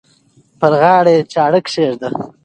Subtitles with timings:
[0.59, 2.09] پر غاړه یې چاړه کښېږده.